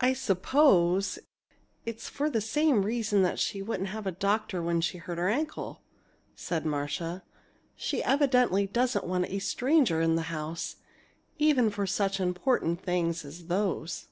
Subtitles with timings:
[0.00, 1.20] "I suppose
[1.86, 5.28] it's for the same reason that she wouldn't have a doctor when she hurt her
[5.28, 5.82] ankle,"
[6.34, 7.22] said Marcia.
[7.76, 10.78] "She evidently doesn't want a stranger in the house,
[11.38, 14.08] even for such important things as those."